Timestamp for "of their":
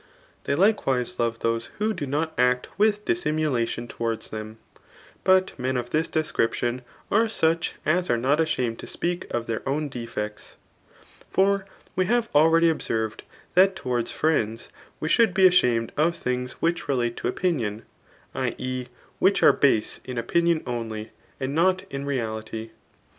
9.31-9.61